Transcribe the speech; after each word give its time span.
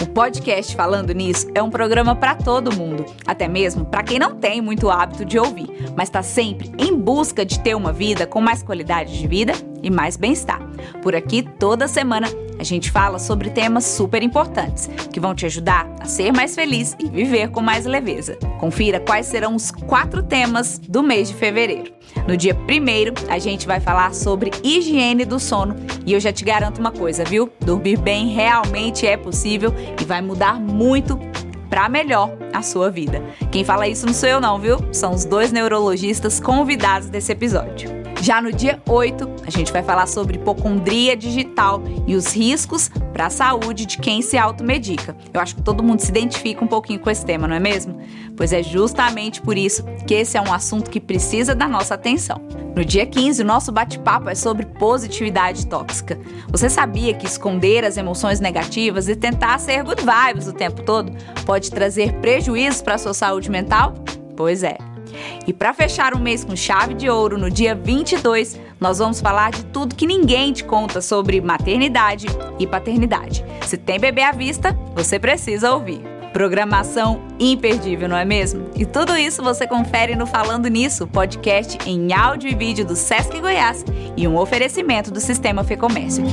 O 0.00 0.06
podcast 0.06 0.74
Falando 0.74 1.12
Nisso 1.12 1.46
é 1.54 1.62
um 1.62 1.68
programa 1.68 2.16
para 2.16 2.34
todo 2.34 2.74
mundo, 2.74 3.04
até 3.26 3.46
mesmo 3.46 3.84
para 3.84 4.02
quem 4.02 4.18
não 4.18 4.34
tem 4.34 4.62
muito 4.62 4.88
hábito 4.88 5.26
de 5.26 5.38
ouvir, 5.38 5.68
mas 5.94 6.08
está 6.08 6.22
sempre 6.22 6.72
em 6.78 6.96
busca 6.96 7.44
de 7.44 7.60
ter 7.60 7.74
uma 7.74 7.92
vida 7.92 8.26
com 8.26 8.40
mais 8.40 8.62
qualidade 8.62 9.18
de 9.18 9.28
vida 9.28 9.52
e 9.82 9.90
mais 9.90 10.16
bem-estar. 10.16 10.58
Por 11.02 11.14
aqui, 11.14 11.42
toda 11.42 11.86
semana, 11.86 12.28
a 12.60 12.62
gente 12.62 12.90
fala 12.90 13.18
sobre 13.18 13.48
temas 13.48 13.86
super 13.86 14.22
importantes 14.22 14.90
que 15.10 15.18
vão 15.18 15.34
te 15.34 15.46
ajudar 15.46 15.90
a 15.98 16.04
ser 16.04 16.30
mais 16.30 16.54
feliz 16.54 16.94
e 17.00 17.08
viver 17.08 17.48
com 17.48 17.62
mais 17.62 17.86
leveza. 17.86 18.36
Confira 18.58 19.00
quais 19.00 19.24
serão 19.24 19.54
os 19.54 19.70
quatro 19.70 20.22
temas 20.22 20.78
do 20.78 21.02
mês 21.02 21.28
de 21.28 21.34
fevereiro. 21.34 21.90
No 22.28 22.36
dia 22.36 22.54
primeiro, 22.54 23.14
a 23.30 23.38
gente 23.38 23.66
vai 23.66 23.80
falar 23.80 24.14
sobre 24.14 24.50
higiene 24.62 25.24
do 25.24 25.40
sono 25.40 25.74
e 26.04 26.12
eu 26.12 26.20
já 26.20 26.34
te 26.34 26.44
garanto 26.44 26.80
uma 26.80 26.92
coisa, 26.92 27.24
viu? 27.24 27.50
Dormir 27.60 27.98
bem 27.98 28.28
realmente 28.28 29.06
é 29.06 29.16
possível 29.16 29.72
e 29.98 30.04
vai 30.04 30.20
mudar 30.20 30.60
muito 30.60 31.18
para 31.70 31.88
melhor 31.88 32.36
a 32.52 32.60
sua 32.60 32.90
vida. 32.90 33.22
Quem 33.50 33.64
fala 33.64 33.88
isso 33.88 34.04
não 34.04 34.12
sou 34.12 34.28
eu 34.28 34.38
não, 34.38 34.58
viu? 34.58 34.76
São 34.92 35.14
os 35.14 35.24
dois 35.24 35.50
neurologistas 35.50 36.38
convidados 36.38 37.08
desse 37.08 37.32
episódio. 37.32 37.99
Já 38.20 38.42
no 38.42 38.52
dia 38.52 38.78
8, 38.86 39.28
a 39.46 39.50
gente 39.50 39.72
vai 39.72 39.82
falar 39.82 40.06
sobre 40.06 40.36
hipocondria 40.36 41.16
digital 41.16 41.82
e 42.06 42.14
os 42.14 42.34
riscos 42.34 42.90
para 43.14 43.26
a 43.26 43.30
saúde 43.30 43.86
de 43.86 43.96
quem 43.96 44.20
se 44.20 44.36
automedica. 44.36 45.16
Eu 45.32 45.40
acho 45.40 45.56
que 45.56 45.62
todo 45.62 45.82
mundo 45.82 46.00
se 46.00 46.10
identifica 46.10 46.62
um 46.62 46.68
pouquinho 46.68 47.00
com 47.00 47.08
esse 47.08 47.24
tema, 47.24 47.48
não 47.48 47.56
é 47.56 47.60
mesmo? 47.60 47.98
Pois 48.36 48.52
é 48.52 48.62
justamente 48.62 49.40
por 49.40 49.56
isso 49.56 49.84
que 50.06 50.12
esse 50.12 50.36
é 50.36 50.40
um 50.40 50.52
assunto 50.52 50.90
que 50.90 51.00
precisa 51.00 51.54
da 51.54 51.66
nossa 51.66 51.94
atenção. 51.94 52.42
No 52.76 52.84
dia 52.84 53.06
15, 53.06 53.42
o 53.42 53.44
nosso 53.44 53.72
bate-papo 53.72 54.28
é 54.28 54.34
sobre 54.34 54.66
positividade 54.66 55.66
tóxica. 55.66 56.18
Você 56.48 56.68
sabia 56.68 57.14
que 57.14 57.26
esconder 57.26 57.86
as 57.86 57.96
emoções 57.96 58.38
negativas 58.38 59.08
e 59.08 59.16
tentar 59.16 59.58
ser 59.58 59.82
good 59.82 60.02
vibes 60.02 60.46
o 60.46 60.52
tempo 60.52 60.82
todo 60.82 61.10
pode 61.46 61.70
trazer 61.70 62.12
prejuízos 62.20 62.82
para 62.82 62.96
a 62.96 62.98
sua 62.98 63.14
saúde 63.14 63.50
mental? 63.50 63.94
Pois 64.36 64.62
é. 64.62 64.89
E 65.46 65.52
para 65.52 65.72
fechar 65.72 66.14
o 66.14 66.18
mês 66.18 66.44
com 66.44 66.54
chave 66.54 66.94
de 66.94 67.08
ouro, 67.08 67.38
no 67.38 67.50
dia 67.50 67.74
22, 67.74 68.58
nós 68.78 68.98
vamos 68.98 69.20
falar 69.20 69.50
de 69.50 69.64
tudo 69.66 69.94
que 69.94 70.06
ninguém 70.06 70.52
te 70.52 70.64
conta 70.64 71.00
sobre 71.00 71.40
maternidade 71.40 72.26
e 72.58 72.66
paternidade. 72.66 73.44
Se 73.66 73.76
tem 73.76 73.98
bebê 73.98 74.22
à 74.22 74.32
vista, 74.32 74.76
você 74.94 75.18
precisa 75.18 75.72
ouvir. 75.72 76.00
Programação 76.32 77.20
imperdível, 77.40 78.08
não 78.08 78.16
é 78.16 78.24
mesmo? 78.24 78.70
E 78.76 78.86
tudo 78.86 79.16
isso 79.16 79.42
você 79.42 79.66
confere 79.66 80.14
no 80.14 80.26
Falando 80.26 80.68
Nisso, 80.68 81.06
podcast 81.06 81.76
em 81.84 82.12
áudio 82.12 82.48
e 82.48 82.54
vídeo 82.54 82.84
do 82.84 82.94
Sesc 82.94 83.40
Goiás 83.40 83.84
e 84.16 84.28
um 84.28 84.36
oferecimento 84.36 85.10
do 85.10 85.20
Sistema 85.20 85.64
Fê 85.64 85.76
Comércio. 85.76 86.24